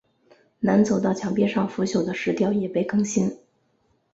[0.57, 3.37] 南走道墙壁上腐朽的石雕也被更新。